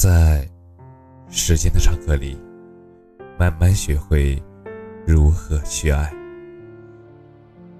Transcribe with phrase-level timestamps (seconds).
[0.00, 0.48] 在
[1.28, 2.34] 时间的长河里，
[3.38, 4.42] 慢慢学会
[5.06, 6.10] 如何去爱。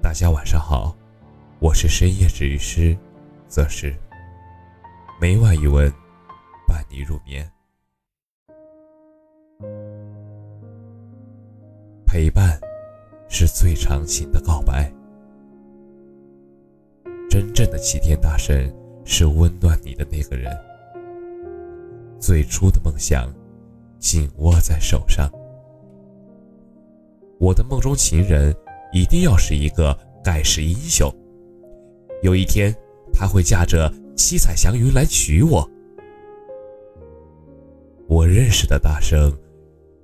[0.03, 0.95] 大家晚上好，
[1.61, 2.95] 我是深夜治愈师，
[3.49, 3.97] 则是
[5.19, 5.91] 每晚一文
[6.69, 7.51] 伴你入眠。
[12.05, 12.61] 陪伴
[13.31, 14.93] 是最长情的告白，
[17.31, 18.71] 真正的齐天大圣
[19.07, 20.55] 是温暖你的那个人。
[22.21, 23.33] 最初的梦想，
[23.99, 25.29] 紧握在手上。
[27.39, 28.55] 我的梦中情人
[28.93, 31.11] 一定要是一个盖世英雄。
[32.23, 32.75] 有一天，
[33.13, 35.69] 他会驾着七彩祥云来娶我。
[38.07, 39.33] 我认识的大圣，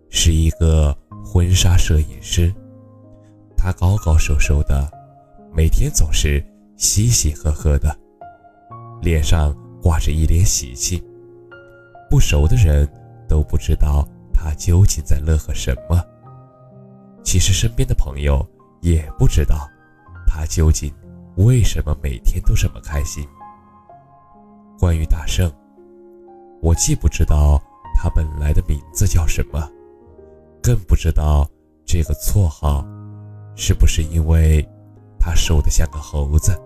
[0.08, 2.50] 是一个婚纱摄影师。
[3.56, 4.90] 他高高瘦瘦的，
[5.54, 6.42] 每天总是
[6.78, 7.94] 嘻嘻呵呵的，
[9.02, 11.02] 脸上挂着一脸喜气。
[12.08, 12.88] 不熟的人
[13.28, 16.00] 都不知道他究竟在乐呵什么。
[17.24, 18.46] 其实身边的朋友
[18.80, 19.68] 也不知道
[20.26, 20.92] 他究竟
[21.36, 23.26] 为什么每天都这么开心。
[24.78, 25.50] 关于大圣，
[26.62, 27.60] 我既不知道
[27.94, 29.68] 他本来的名字叫什么，
[30.62, 31.48] 更不知道
[31.84, 32.86] 这个绰号
[33.56, 34.66] 是不是因为
[35.18, 36.56] 他瘦得像个猴子。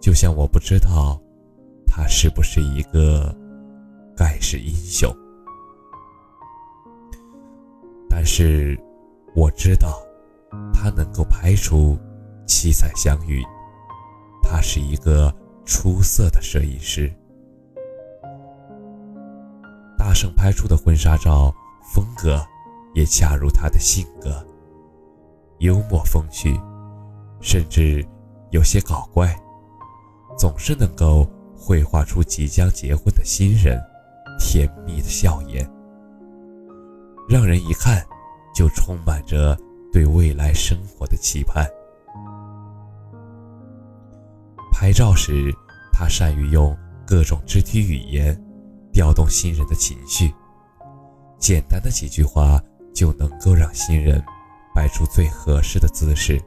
[0.00, 1.20] 就像我不知道
[1.86, 3.34] 他是不是一个。
[4.18, 5.14] 盖世英雄，
[8.10, 8.76] 但是
[9.32, 10.02] 我知道
[10.74, 11.96] 他能够拍出
[12.44, 13.40] 七彩祥云。
[14.42, 15.32] 他是一个
[15.64, 17.08] 出色的摄影师。
[19.96, 21.54] 大圣拍出的婚纱照
[21.94, 22.44] 风格
[22.94, 24.44] 也恰如他的性格，
[25.58, 26.60] 幽默风趣，
[27.40, 28.04] 甚至
[28.50, 29.32] 有些搞怪，
[30.36, 31.24] 总是能够
[31.56, 33.80] 绘画出即将结婚的新人。
[34.38, 35.68] 甜蜜的笑颜，
[37.28, 38.02] 让人一看
[38.54, 39.58] 就充满着
[39.92, 41.66] 对未来生活的期盼。
[44.72, 45.52] 拍照时，
[45.92, 48.34] 他善于用各种肢体语言
[48.92, 50.32] 调动新人的情绪，
[51.38, 52.62] 简单的几句话
[52.94, 54.22] 就能够让新人
[54.74, 56.40] 摆出最合适的姿势。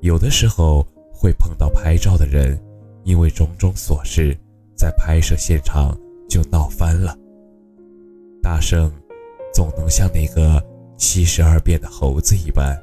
[0.00, 2.58] 有的时候会碰到拍照的人，
[3.04, 4.36] 因为种种琐事，
[4.74, 5.96] 在拍摄现场。
[6.28, 7.16] 就闹翻了。
[8.42, 8.92] 大圣
[9.52, 10.62] 总能像那个
[10.96, 12.76] 七十二变的猴子一般，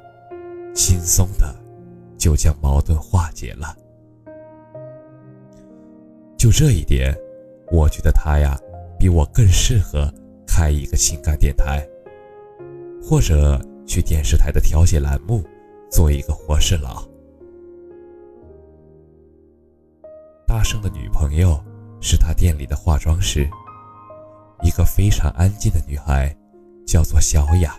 [0.73, 1.55] 轻松的
[2.17, 3.75] 就将矛盾化解了。
[6.37, 7.15] 就这一点，
[7.71, 8.59] 我觉得他呀，
[8.99, 10.11] 比我更适合
[10.45, 11.87] 开一个情感电台，
[13.01, 15.43] 或者去电视台的调解栏目
[15.89, 17.07] 做一个活事佬。
[20.45, 21.57] 大圣的女朋友。
[22.05, 23.49] 是他店里的化妆师，
[24.61, 26.35] 一个非常安静的女孩，
[26.85, 27.73] 叫做小雅。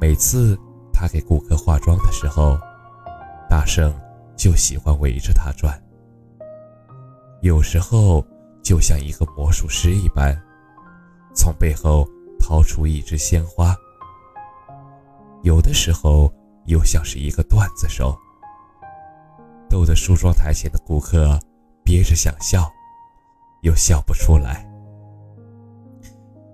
[0.00, 0.58] 每次
[0.92, 2.58] 他给顾客化妆的时候，
[3.48, 3.94] 大圣
[4.36, 5.80] 就喜欢围着她转。
[7.40, 8.26] 有时候
[8.64, 10.36] 就像一个魔术师一般，
[11.36, 12.04] 从背后
[12.36, 13.76] 掏出一支鲜花；
[15.44, 16.32] 有的时候
[16.64, 18.18] 又像是一个段子手，
[19.70, 21.38] 逗得梳妆台前的顾客。
[21.86, 22.68] 憋着想笑，
[23.62, 24.68] 又笑不出来。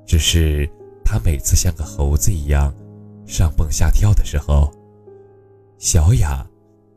[0.06, 0.70] 只是
[1.02, 2.70] 他每次像个猴子一样
[3.26, 4.70] 上蹦下跳的时候，
[5.78, 6.46] 小雅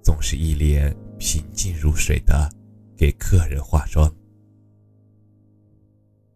[0.03, 2.51] 总是一脸平静如水的
[2.97, 4.13] 给客人化妆。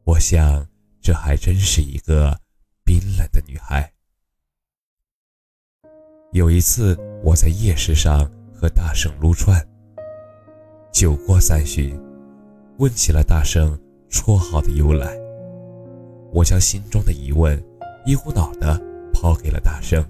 [0.05, 0.65] 我想，
[1.01, 2.39] 这还真是一个
[2.85, 3.91] 冰冷的女孩。
[6.31, 9.61] 有一次，我在夜市上和大圣撸串。
[10.91, 11.97] 酒过三巡，
[12.77, 13.77] 问起了大圣
[14.09, 15.17] 绰号的由来。
[16.33, 17.61] 我将心中的疑问
[18.05, 18.79] 一股脑的
[19.13, 20.03] 抛给了大圣。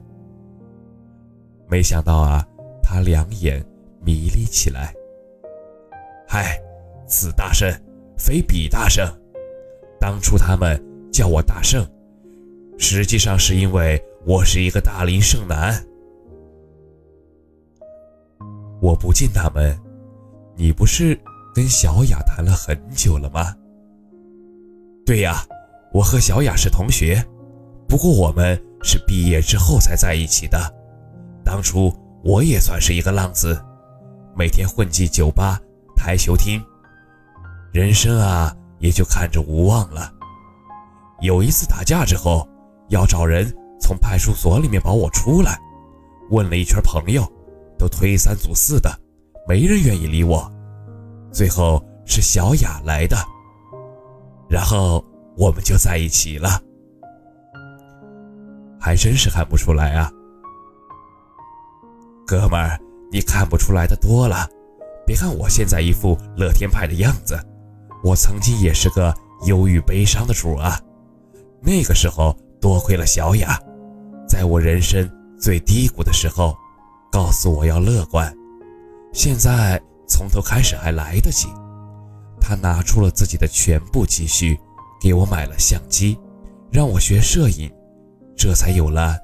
[1.67, 2.45] 没想到啊，
[2.81, 3.63] 他两眼
[4.01, 4.93] 迷离起来。
[6.27, 6.59] 嗨，
[7.07, 7.69] 此大圣
[8.17, 9.05] 非彼大圣，
[9.99, 11.85] 当初他们叫我大圣，
[12.77, 15.85] 实际上是因为我是一个大龄剩男。
[18.81, 19.88] 我不禁纳闷。
[20.59, 21.17] 你不是
[21.55, 23.55] 跟小雅谈了很久了吗？
[25.05, 25.41] 对呀，
[25.93, 27.25] 我和小雅是同学，
[27.87, 30.59] 不过我们是毕业之后才在一起的。
[31.45, 33.57] 当初我也算是一个浪子，
[34.35, 35.57] 每天混迹酒吧、
[35.95, 36.61] 台球厅，
[37.71, 40.11] 人生啊也就看着无望了。
[41.21, 42.45] 有一次打架之后，
[42.89, 45.57] 要找人从派出所里面保我出来，
[46.31, 47.25] 问了一圈朋友，
[47.77, 48.91] 都推三阻四的。
[49.49, 50.47] 没人愿意理我，
[51.31, 53.17] 最后是小雅来的。
[54.47, 55.03] 然后
[55.35, 56.61] 我们就在一起了。
[58.79, 60.11] 还真是看不出来啊，
[62.27, 62.79] 哥们儿，
[63.11, 64.47] 你看不出来的多了。
[65.03, 67.35] 别看我现在一副乐天派的样子，
[68.03, 69.11] 我曾经也是个
[69.47, 70.79] 忧郁悲伤的主啊。
[71.59, 73.59] 那个时候多亏了小雅，
[74.27, 75.09] 在我人生
[75.39, 76.55] 最低谷的时候，
[77.11, 78.31] 告诉我要乐观。
[79.11, 81.47] 现在从头开始还来得及。
[82.39, 84.59] 他拿出了自己的全部积蓄，
[85.01, 86.17] 给我买了相机，
[86.71, 87.71] 让我学摄影。
[88.35, 89.15] 这才有了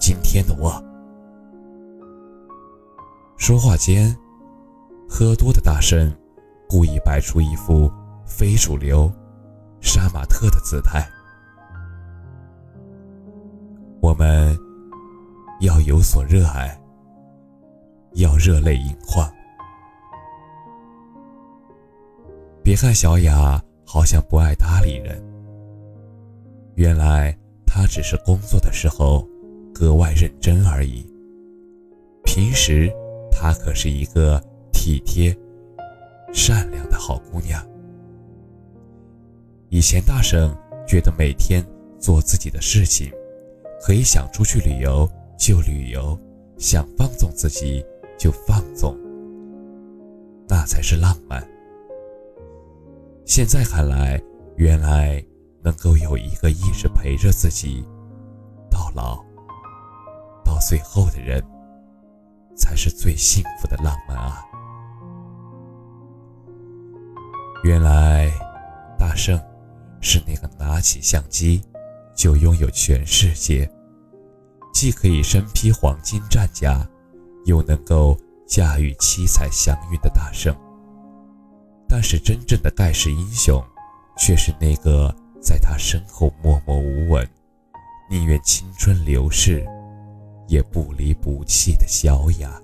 [0.00, 0.82] 今天的我。
[3.36, 4.14] 说话间，
[5.08, 6.12] 喝多的大圣
[6.68, 7.90] 故意摆出一副
[8.26, 9.10] 非主流、
[9.80, 11.08] 杀马特的姿态。
[14.00, 14.58] 我们
[15.60, 16.76] 要有所热爱，
[18.14, 19.30] 要热泪盈眶。
[22.62, 25.22] 别看小雅好像不爱搭理人，
[26.74, 27.36] 原来。
[27.76, 29.28] 她只是工作的时候
[29.74, 31.04] 格外认真而已。
[32.22, 32.88] 平时，
[33.32, 34.40] 她可是一个
[34.72, 35.36] 体贴、
[36.32, 37.60] 善良的好姑娘。
[39.70, 40.48] 以前大婶
[40.86, 41.66] 觉得每天
[41.98, 43.10] 做自己的事情，
[43.82, 46.16] 可以想出去旅游就旅游，
[46.56, 47.84] 想放纵自己
[48.18, 48.96] 就放纵，
[50.48, 51.46] 那才是浪漫。
[53.24, 54.22] 现在看来，
[54.56, 55.24] 原来。
[55.64, 57.82] 能够有一个一直陪着自己
[58.70, 59.24] 到老、
[60.44, 61.42] 到最后的人，
[62.54, 64.44] 才是最幸福的浪漫啊！
[67.62, 68.30] 原来
[68.98, 69.40] 大圣
[70.02, 71.62] 是那个拿起相机
[72.14, 73.66] 就拥有全世界，
[74.74, 76.86] 既可以身披黄金战甲，
[77.44, 80.54] 又能够驾驭七彩祥云的大圣。
[81.88, 83.62] 但是真正的盖世英雄，
[84.16, 85.14] 却是那个。
[85.46, 87.28] 在他身后默默无闻，
[88.08, 89.62] 宁愿青春流逝，
[90.48, 92.58] 也不离不弃的小雅。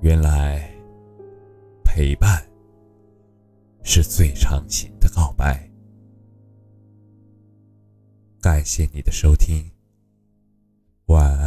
[0.00, 0.72] 原来，
[1.84, 2.42] 陪伴
[3.82, 5.70] 是最长情的告白。
[8.40, 9.70] 感谢你的收听。
[11.08, 11.37] 晚安